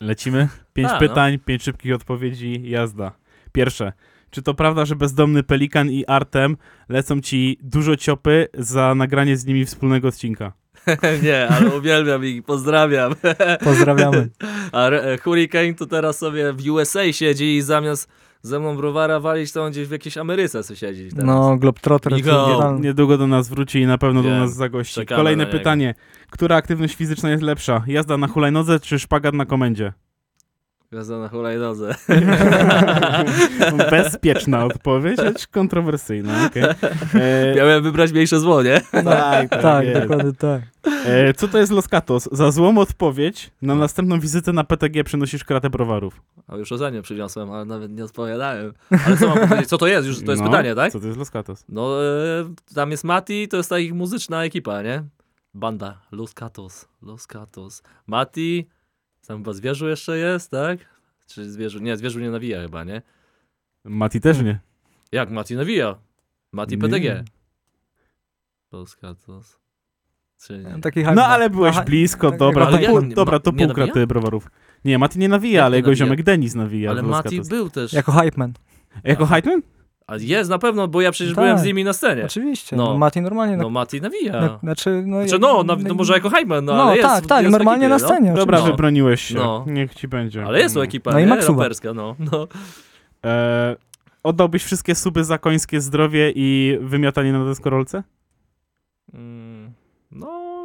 [0.00, 0.48] Lecimy?
[0.72, 0.98] Pięć A, no.
[0.98, 3.12] pytań, pięć szybkich odpowiedzi, jazda.
[3.52, 3.92] Pierwsze.
[4.30, 6.56] Czy to prawda, że bezdomny Pelikan i Artem
[6.88, 10.52] lecą ci dużo ciopy za nagranie z nimi wspólnego odcinka?
[11.22, 13.14] nie, ale uwielbiam ich, pozdrawiam.
[13.64, 14.28] Pozdrawiamy.
[14.72, 18.08] A e, Hurricane to teraz sobie w USA siedzi i zamiast
[18.42, 21.08] ze mną browara walić, to on gdzieś w jakiejś Ameryce sobie siedzi.
[21.10, 21.24] Teraz.
[21.24, 22.12] No, Globetrotter.
[22.22, 22.80] generalny.
[22.80, 24.94] Niedługo do nas wróci i na pewno do Wiem, nas zagości.
[24.94, 25.58] czekamy Kolejne na niego.
[25.58, 25.94] pytanie.
[26.30, 27.84] Która aktywność fizyczna jest lepsza?
[27.86, 29.92] Jazda na hulajnodze czy szpagat na komendzie?
[30.92, 31.94] Gwiazda na hulajnodze.
[33.90, 36.46] Bezpieczna odpowiedź, lecz kontrowersyjna.
[36.46, 36.62] okej.
[37.14, 38.80] E, Miałem wybrać mniejsze zło, nie?
[38.92, 40.00] tak, tak, Tak, jest.
[40.00, 40.62] dokładnie tak.
[41.06, 42.28] E, co to jest Los Gatos?
[42.32, 46.20] Za złą odpowiedź na następną wizytę na PTG przynosisz kratę browarów.
[46.48, 48.72] A już ozenie przyniosłem, ale nawet nie odpowiadałem.
[49.06, 49.68] Ale co mam powiedzieć?
[49.68, 50.08] Co to jest?
[50.08, 50.92] Już to jest No, pytanie, tak?
[50.92, 51.64] Co to jest Los Gatos?
[51.68, 55.02] No, e, tam jest Mati, to jest ta ich muzyczna ekipa, nie?
[55.54, 57.82] Banda, Los Catos, Los Catos.
[58.06, 58.68] Mati,
[59.26, 60.78] tam chyba Zwierzu jeszcze jest, tak?
[61.26, 63.02] Czy Zwierzu, nie, Zwierzu nie nawija chyba, nie?
[63.84, 64.60] Mati też nie.
[65.12, 65.96] Jak Mati nawija?
[66.52, 66.78] Mati.
[70.42, 70.80] Czy nie?
[70.80, 71.14] Taki hype.
[71.14, 74.50] No ale byłeś Aha, blisko, tak, dobra, to pół, nie- dobra, to pół kraty browarów.
[74.84, 76.06] Nie, Mati nie nawija, ale jego nawija?
[76.06, 76.90] ziomek Denis nawija.
[76.90, 77.92] Ale Mati był też.
[77.92, 78.52] Jako hype man.
[79.04, 79.62] Jako Hypeman?
[80.06, 81.44] A jest na pewno, bo ja przecież Tak.
[81.44, 82.24] byłem z nimi na scenie.
[82.24, 82.76] Oczywiście.
[82.76, 82.84] No.
[82.84, 82.98] No.
[82.98, 83.56] Mati normalnie.
[83.56, 84.32] No Na, Mati nawija.
[84.40, 87.26] na, znaczy, no, Znaczy no, na, no może jako Hyman, no, No, ale jest, tak,
[87.26, 88.32] tak, jest normalnie ekipie, na scenie.
[88.34, 88.64] Dobra, No.
[88.64, 89.34] wybroniłeś się.
[89.34, 89.64] No.
[89.68, 90.40] Niech ci będzie.
[90.40, 90.48] No.
[90.48, 91.36] Ale jest to ekipa, No i nie?
[91.36, 92.16] Raperska, no.
[92.32, 92.48] no.
[93.24, 93.76] E,
[94.22, 98.02] oddałbyś wszystkie suby za końskie zdrowie i wymiatanie na deskorolce?
[99.14, 99.45] Mm, No,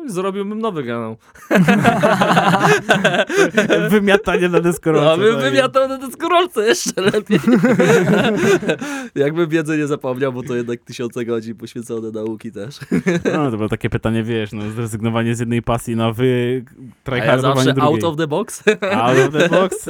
[0.07, 1.17] zrobiłbym nowy kanał.
[3.89, 5.09] wymiatanie na deskorolce.
[5.09, 5.43] No, bym tak.
[5.43, 7.39] wymiatał na deskorolce jeszcze lepiej.
[9.15, 12.79] Jakbym wiedzy nie zapomniał, bo to jednak tysiące godzin poświęcone nauki też.
[13.33, 16.63] No to było takie pytanie, wiesz, no zrezygnowanie z jednej pasji na wy...
[16.79, 17.93] Ja tryhardowanie zawsze drugiej.
[17.93, 18.63] out of the box.
[18.91, 19.89] Out of the box.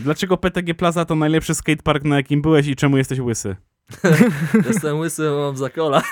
[0.00, 3.56] Dlaczego PTG Plaza to najlepszy skatepark, na jakim byłeś i czemu jesteś łysy?
[4.68, 6.02] Jestem łysy, mam zakola.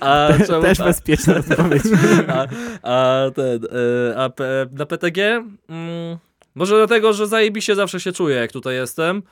[0.00, 1.82] A czemu, Też a, bezpieczna odpowiedź.
[2.28, 2.46] a,
[2.82, 3.64] a ten,
[4.10, 5.18] e, a P, na PTG?
[5.68, 6.18] Mm,
[6.54, 9.22] może dlatego, że zajebiście zawsze się czuję, jak tutaj jestem.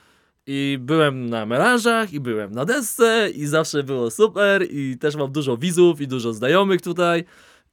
[0.46, 5.32] I byłem na melanżach, i byłem na desce, i zawsze było super, i też mam
[5.32, 7.24] dużo widzów, i dużo znajomych tutaj.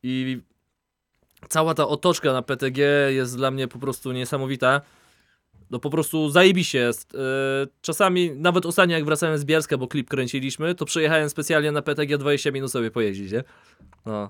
[0.04, 0.42] I
[1.50, 4.82] cała ta otoczka na PTG jest dla mnie po prostu niesamowita.
[5.72, 7.14] No po prostu zajebiście jest.
[7.14, 7.20] Yy,
[7.82, 12.18] czasami, nawet ostatnio jak wracałem z Bielska, bo klip kręciliśmy, to przyjechałem specjalnie na PTG
[12.18, 13.44] 20 minut sobie pojeździć, nie?
[14.06, 14.30] No.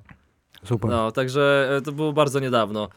[0.64, 0.92] Super.
[0.92, 2.90] No, także e, to było bardzo niedawno.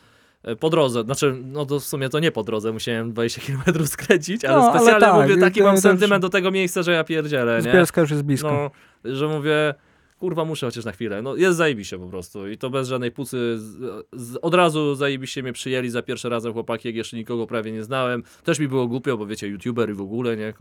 [0.42, 3.86] E, Po drodze, znaczy, no to w sumie to nie po drodze, musiałem 20 km
[3.86, 7.04] skręcić, ale No, ale specjalnie tak, mówię, taki mam sentyment do tego miejsca, że ja
[7.04, 7.72] pierdzielę, Z nie?
[7.72, 8.70] Bielska już jest blisko.
[9.04, 9.74] No, że mówię,
[10.20, 11.22] kurwa, muszę chociaż na chwilę.
[11.22, 13.58] No, jest zajebiście po prostu i to bez żadnej pucy.
[13.58, 13.76] Z,
[14.12, 17.84] z, od razu zajebiście mnie przyjęli za pierwszy razem chłopaki, jak jeszcze nikogo prawie nie
[17.84, 18.22] znałem.
[18.44, 20.54] Też mi było głupio, bo wiecie, youtuber i w ogóle, nie?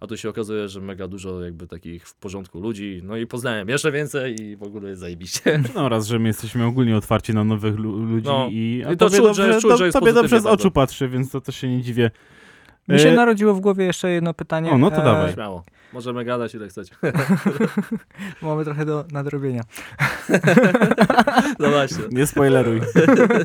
[0.00, 3.00] A tu się okazuje, że mega dużo jakby takich w porządku ludzi.
[3.04, 5.62] No i poznałem jeszcze więcej i w ogóle jest zajebiście.
[5.74, 8.48] No raz, że my jesteśmy ogólnie otwarci na nowych lu- ludzi No.
[8.50, 10.70] i, a I to tobie, czuć, dobrze, że- czuć, że jest tobie dobrze z oczu
[10.70, 12.10] patrzy, więc to też się nie dziwię.
[12.88, 14.70] Mi się E, narodziło w głowie jeszcze jedno pytanie.
[14.70, 15.32] O, no to dawaj.
[15.32, 15.62] Śmiało.
[15.92, 16.94] Możemy gadać ile chcecie.
[18.42, 19.62] Mamy trochę do nadrobienia.
[21.58, 22.04] No właśnie.
[22.10, 22.80] Nie spoileruj.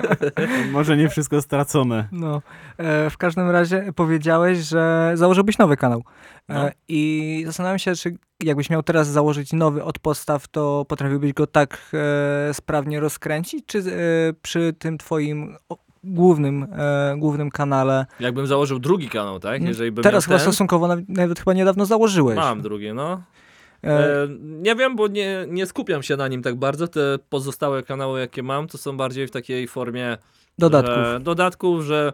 [0.71, 2.07] Może nie wszystko stracone.
[2.11, 2.41] No,
[2.77, 6.03] e, w każdym razie powiedziałeś, że założyłbyś nowy kanał.
[6.49, 6.69] E, No.
[6.87, 11.77] I zastanawiam się, czy jakbyś miał teraz założyć nowy od podstaw, to potrafiłbyś go tak
[12.49, 13.83] e, sprawnie rozkręcić, czy e,
[14.41, 15.55] przy tym twoim
[16.05, 18.05] głównym, e, głównym kanale?
[18.19, 19.61] Jakbym założył drugi kanał, tak?
[19.63, 22.35] Jeżeli bym teraz chyba ten, stosunkowo nawet, chyba niedawno założyłeś.
[22.35, 23.21] Mam drugie, no.
[23.83, 26.87] E, E, nie wiem, bo nie, nie skupiam się na nim tak bardzo.
[26.87, 30.17] Te pozostałe kanały, jakie mam, to są bardziej w takiej formie
[30.57, 30.95] dodatków.
[30.95, 32.13] Że, dodatków, że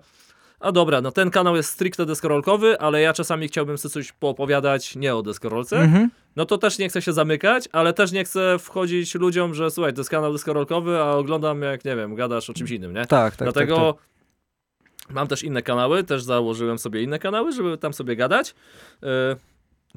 [0.59, 4.95] a dobra, no ten kanał jest stricte deskorolkowy, ale ja czasami chciałbym sobie coś poopowiadać
[4.95, 5.77] nie o deskorolce.
[5.77, 6.09] Mhm.
[6.35, 9.93] No to też nie chcę się zamykać, ale też nie chcę wchodzić ludziom, że słuchaj,
[9.93, 13.05] to jest kanał deskorolkowy, a oglądam jak, nie wiem, gadasz o czymś innym, nie?
[13.05, 13.45] Tak, tak.
[13.45, 14.03] Dlatego tak,
[15.07, 15.15] tak.
[15.15, 18.55] mam też inne kanały, też założyłem sobie inne kanały, żeby tam sobie gadać.
[19.03, 19.35] E,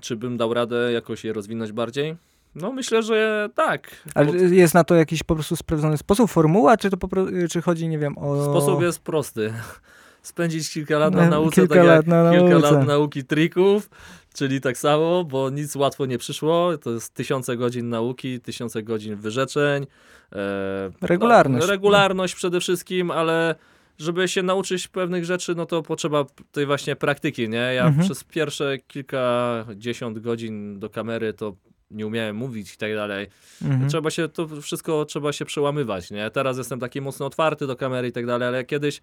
[0.00, 2.16] czy bym dał radę jakoś je rozwinąć bardziej?
[2.54, 3.90] No myślę, że tak.
[4.14, 7.32] Ale Pod- jest na to jakiś po prostu sprawdzony sposób, formuła, czy to po prostu,
[7.50, 8.44] czy chodzi, nie wiem, o...
[8.44, 9.52] Sposób jest prosty.
[10.22, 12.72] Spędzić kilka lat na No, nauce, kilka tak lat na kilka nauce.
[12.72, 13.90] lat nauki trików,
[14.34, 16.78] czyli tak samo, bo nic łatwo nie przyszło.
[16.78, 19.86] To jest tysiące godzin nauki, tysiące godzin wyrzeczeń.
[20.32, 21.66] E, Regularność.
[21.66, 23.54] No, regularność przede wszystkim, ale
[23.98, 27.56] żeby się nauczyć pewnych rzeczy, no to potrzeba tej właśnie praktyki, nie?
[27.74, 28.04] Ja Mhm.
[28.06, 31.56] przez pierwsze kilkadziesiąt godzin do kamery to
[31.90, 33.26] nie umiałem mówić i tak dalej.
[33.62, 33.88] Mhm.
[33.90, 36.30] Trzeba się, to wszystko trzeba się przełamywać, nie?
[36.30, 39.00] Teraz jestem taki mocno otwarty do kamery i tak dalej, ale kiedyś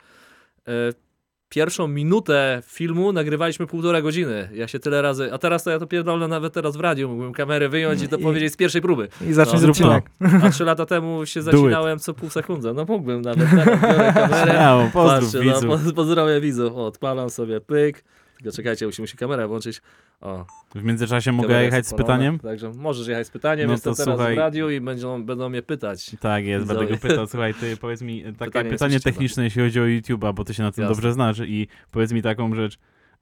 [0.67, 0.72] e,
[1.51, 4.49] pierwszą minutę filmu nagrywaliśmy półtora godziny.
[4.53, 7.33] Ja się tyle razy, a teraz to ja to pierdolę nawet teraz w radiu, mógłbym
[7.33, 9.07] kamerę wyjąć i to I- powiedzieć z pierwszej próby.
[9.29, 9.83] I zacznie No, z zrób to.
[9.95, 10.11] odcinek.
[10.45, 12.73] A trzy lata temu się zacinałem co pół sekundy.
[12.73, 13.49] No mógłbym nawet.
[13.49, 15.85] Teraz biorę kamerę, Śmiało, pozdrów patrzę, widzów.
[15.85, 16.73] no, pozdrowię widzów.
[16.75, 18.03] Odpalam sobie, pyk.
[18.43, 19.82] Tylko czekajcie, musi, musi kamerę włączyć.
[20.21, 22.39] O, W międzyczasie mogę kamera jechać z pytaniem?
[22.39, 24.36] Także możesz jechać z pytaniem, No jestem to teraz słuchaj.
[24.36, 26.15] w radiu i będą, będą mnie pytać.
[26.19, 27.10] Tak jest, będę go Widzowie.
[27.10, 27.27] pytał.
[27.27, 30.63] Słuchaj, ty powiedz mi takie Pytanie pytanie, techniczne, jeśli chodzi o YouTube'a, bo ty się
[30.63, 30.95] na tym Jasne.
[30.95, 32.77] dobrze znasz i powiedz mi taką rzecz.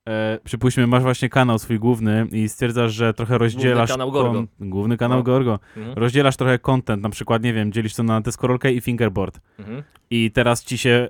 [0.08, 3.90] E, przypuśćmy, masz właśnie kanał swój główny i stwierdzasz, że trochę rozdzielasz...
[3.90, 4.34] kanał Gorgo.
[4.34, 5.24] kon- Główny kanał No.
[5.24, 5.60] Gorgo.
[5.78, 5.98] Mhm.
[5.98, 9.40] Rozdzielasz trochę content, na przykład, nie wiem, dzielisz to na deskorolkę i fingerboard.
[9.60, 9.84] Mhm.
[10.10, 11.10] I teraz ci się...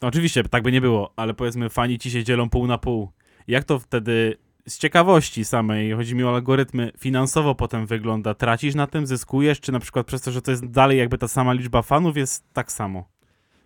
[0.00, 3.08] Oczywiście, tak by nie było, ale powiedzmy, fani ci się dzielą pół na pół.
[3.48, 4.36] Jak to wtedy
[4.68, 8.34] z ciekawości samej, chodzi mi o algorytmy, finansowo potem wygląda?
[8.34, 11.28] Tracisz na tym, zyskujesz, czy na przykład przez to, że to jest dalej jakby ta
[11.28, 13.08] sama liczba fanów jest tak samo?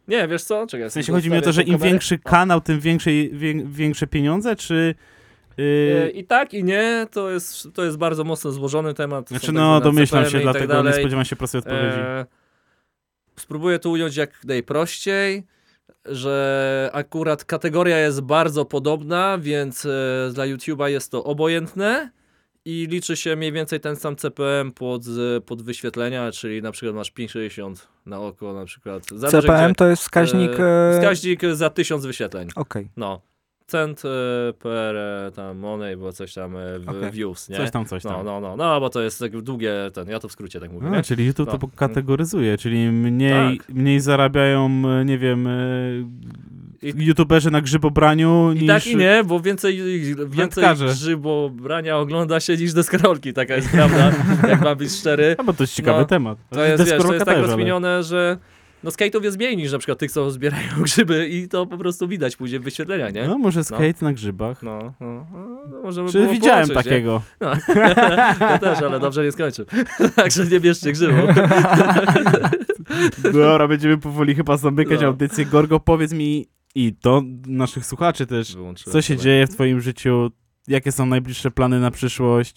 [0.09, 0.67] Nie, wiesz co?
[0.67, 4.07] Czekaj, W sensie chodzi mi o to, że im większy kanał, tym większe, wię, większe
[4.07, 4.95] pieniądze, czy...
[5.57, 7.07] Yy, I tak, i nie.
[7.11, 9.29] To jest, to jest bardzo mocno złożony temat.
[9.29, 11.01] Są znaczy, tak no domyślam się, tak dlatego nie dalej.
[11.01, 11.99] spodziewam się prostej odpowiedzi.
[11.99, 12.27] E,
[13.37, 15.47] spróbuję to ująć jak najprościej,
[16.05, 22.11] że akurat kategoria jest bardzo podobna, więc e, dla YouTube'a jest to obojętne
[22.65, 25.03] i liczy się mniej więcej ten sam CPM pod,
[25.47, 27.75] pod wyświetlenia, czyli na przykład masz 5,60
[28.07, 29.03] na oko na przykład.
[29.15, 30.61] Zależy, CPM gdzie- to jest wskaźnik...
[30.61, 32.49] e, e, Wskaźnik za 1000 wyświetleń.
[32.57, 32.91] Okej.
[32.97, 33.21] No.
[33.71, 37.11] Cent e, per e, tam money, bo coś tam e, Okej.
[37.11, 37.57] views, nie?
[37.57, 38.13] Coś tam, coś tam.
[38.13, 40.73] No, no, no, no, bo to jest tak długie, ten, ja to w skrócie tak
[40.73, 41.03] mówię, A, nie?
[41.03, 41.59] czyli YouTube No.
[41.59, 43.69] to kategoryzuje, czyli mniej, Tak.
[43.69, 45.49] mniej zarabiają, e, nie wiem,
[46.83, 48.67] I- youtuberzy na grzybobraniu I niż...
[48.67, 49.81] tak i nie, bo więcej,
[50.29, 54.13] więcej grzybobrania ogląda się niż deskorolki, taka jest prawda,
[54.51, 55.35] jak mam być szczery.
[55.39, 56.39] No bo to jest ciekawy No, temat.
[56.51, 58.39] To jest, wiesz, to jest tak też, ale- że
[58.85, 62.09] no skate'ów jest mniej niż na przykład tych, co zbierają grzyby i to po prostu
[62.09, 63.29] widać później w wyświetleniach, nie?
[63.29, 64.63] No może skate na grzybach.
[64.63, 65.27] No, no,
[65.83, 66.75] no, no Czy widziałem połączyć, nie?
[66.93, 67.23] takiego?
[68.41, 69.65] Ja też, ale dobrze nie skończył.
[70.17, 71.23] Także nie bierzcie grzybu.
[73.33, 75.07] Dobra, będziemy powoli chyba zamykać No.
[75.07, 75.47] audycję.
[75.47, 80.31] Gorgo, powiedz mi i to naszych słuchaczy też, Wyłączyłem co się dzieje w twoim życiu?
[80.69, 82.57] Jakie są najbliższe plany na przyszłość?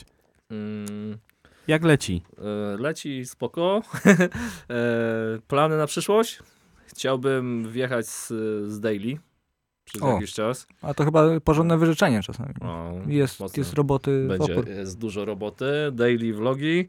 [0.52, 1.18] Mm,
[1.67, 2.21] Jak leci?
[2.38, 3.82] e, leci spoko.
[4.06, 6.39] e, plany na przyszłość?
[6.86, 8.28] Chciałbym wjechać z,
[8.71, 9.17] z Daily
[9.86, 10.13] przez O.
[10.13, 10.67] jakiś czas.
[10.82, 12.54] A to chyba porządne wyrzeczenie czasami.
[12.62, 13.62] O, Jest, mocno.
[13.62, 16.88] jest roboty Będzie, jest dużo roboty, daily vlogi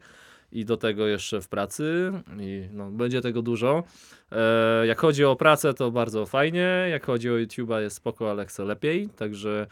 [0.51, 3.83] i do tego jeszcze w pracy i no, będzie tego dużo.
[4.31, 8.45] E, jak chodzi o pracę, to bardzo fajnie, jak chodzi o YouTube'a jest spoko, ale
[8.45, 9.67] chcę lepiej, także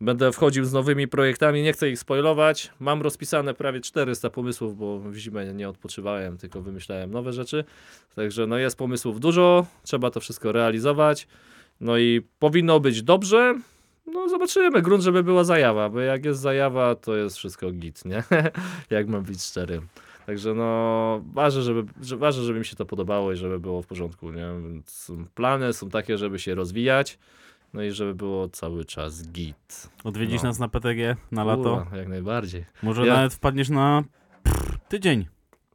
[0.00, 2.70] będę wchodził z nowymi projektami, nie chcę ich spoilować.
[2.80, 7.64] Mam rozpisane prawie 400 pomysłów, bo w zimę nie odpoczywałem, tylko wymyślałem nowe rzeczy.
[8.14, 11.28] Także no jest pomysłów dużo, trzeba to wszystko realizować.
[11.80, 13.54] No i powinno być dobrze,
[14.06, 18.22] no zobaczymy, grunt, żeby była zajawa, bo jak jest zajawa, to jest wszystko git, nie?
[18.90, 19.80] jak mam być szczery.
[20.26, 23.86] Także no, ważne żeby, że, ważne, żeby mi się to podobało i żeby było w
[23.86, 24.46] porządku, nie?
[24.68, 27.18] Więc plany są takie, żeby się rozwijać,
[27.74, 29.90] no i żeby było cały czas git.
[30.04, 30.48] Odwiedzisz No.
[30.48, 31.86] nas na PTG na lato?
[31.96, 32.64] Jak najbardziej.
[32.82, 34.04] Może Ja- nawet wpadniesz na
[34.42, 35.26] pff, tydzień.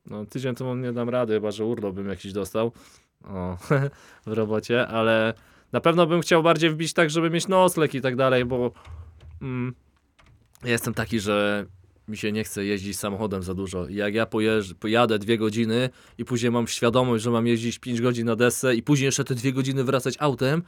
[0.06, 2.72] No tydzień to nie dam rady, chyba że urlop bym jakiś dostał
[3.24, 3.58] o,
[4.28, 5.34] w robocie, ale
[5.72, 8.72] na pewno bym chciał bardziej wbić tak, żeby mieć nocleg i tak dalej, bo
[9.42, 9.74] mm,
[10.64, 11.66] ja jestem taki, że
[12.08, 13.88] mi się nie chce jeździć samochodem za dużo.
[13.88, 18.02] I jak ja pojeżdż, pojadę dwie godziny i później mam świadomość, że mam jeździć 5
[18.02, 20.64] godzin na desce i później jeszcze te dwie godziny wracać autem,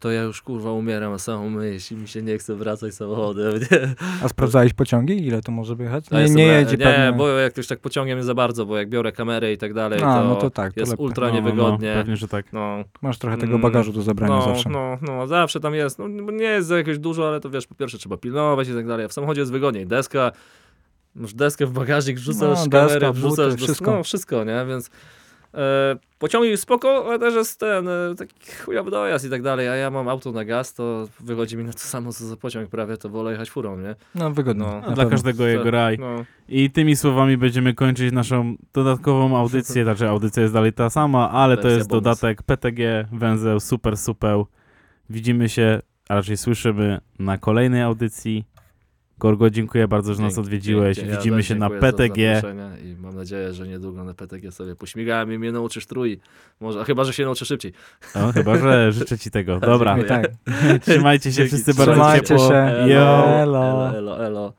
[0.00, 3.52] to ja już kurwa umieram na samą myśl i mi się nie chce wracać samochodem.
[3.70, 3.94] Nie?
[4.24, 5.26] A sprawdzałeś pociągi?
[5.26, 6.10] Ile to może wyjechać?
[6.10, 7.12] Nie, jest nie jedzie Nie, pewnie.
[7.18, 9.98] bo jak ktoś tak pociągiem nie za bardzo, bo jak biorę kamerę i tak dalej,
[10.02, 11.06] A, to, no to tak, to jest lepiej.
[11.06, 11.88] ultra No, niewygodnie.
[11.88, 12.52] No, pewnie, że tak.
[12.52, 14.70] No, Masz trochę tego bagażu do zabrania no, zawsze.
[14.70, 15.98] no, no, zawsze tam jest.
[15.98, 18.86] No, nie jest za jakieś dużo, ale to wiesz, po pierwsze trzeba pilnować i tak
[18.86, 19.04] dalej.
[19.04, 19.86] A w samochodzie jest wygodniej.
[19.86, 20.32] Deska,
[21.14, 23.90] masz deskę w bagażnik, wrzucasz No, kamerę, deska, wrzucasz buty, wszystko.
[23.90, 24.64] No, wszystko, nie?
[24.68, 24.90] Więc
[25.54, 28.34] e, pociągnik spoko, ale też jest ten e, taki
[28.64, 29.68] chujowy dojazd i tak dalej.
[29.68, 32.70] A ja mam auto na gaz, to wychodzi mi na to samo co za pociąg
[32.70, 33.94] prawie, to wolę jechać furą, nie?
[34.14, 34.64] No wygodnie.
[34.64, 34.80] No.
[34.80, 35.10] dla pewno.
[35.10, 35.98] każdego jego raj.
[35.98, 39.84] No, I tymi słowami będziemy kończyć naszą dodatkową audycję.
[39.84, 42.04] Znaczy, audycja jest dalej ta sama, ale to jest bonus.
[42.04, 44.36] dodatek PTG, węzeł, super, super.
[45.10, 48.44] Widzimy się, a raczej słyszymy na kolejnej audycji.
[49.20, 50.96] Gorgo, dziękuję bardzo, że nas Dzięki, odwiedziłeś.
[50.96, 51.10] dzięki.
[51.10, 52.42] Ja Widzimy się na PTG.
[52.84, 56.20] I mam nadzieję, że niedługo na PTG sobie pośmigałem i mnie nauczysz trój.
[56.60, 57.72] Może, a chyba, że się nauczy szybciej.
[58.14, 59.60] O, chyba, że życzę ci tego.
[59.60, 60.26] Dobra, I tak.
[60.82, 62.48] trzymajcie się Dzięki, wszyscy bardzo Trzymajcie ciepło.
[62.48, 62.54] się.
[62.54, 64.26] Elo, elo, elo.
[64.26, 64.52] elo.